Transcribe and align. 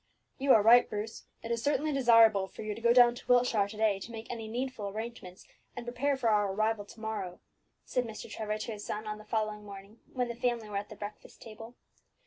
"You 0.39 0.51
are 0.53 0.63
right, 0.63 0.89
Bruce; 0.89 1.25
it 1.43 1.51
is 1.51 1.61
certainly 1.63 1.91
desirable 1.91 2.47
for 2.47 2.63
you 2.63 2.73
to 2.73 2.81
go 2.81 2.91
down 2.91 3.13
to 3.13 3.27
Wiltshire 3.27 3.67
to 3.67 3.77
day 3.77 3.99
to 3.99 4.11
make 4.11 4.31
any 4.31 4.47
needful 4.47 4.87
arrangements, 4.87 5.45
and 5.75 5.85
prepare 5.85 6.17
for 6.17 6.29
our 6.29 6.51
arrival 6.51 6.85
to 6.85 6.99
morrow," 6.99 7.39
said 7.85 8.05
Mr. 8.05 8.27
Trevor 8.27 8.57
to 8.57 8.71
his 8.71 8.83
son 8.83 9.05
on 9.05 9.19
the 9.19 9.23
following 9.25 9.63
morning, 9.63 9.99
when 10.11 10.27
the 10.27 10.33
family 10.33 10.67
were 10.69 10.77
at 10.77 10.89
the 10.89 10.95
breakfast 10.95 11.43
table. 11.43 11.75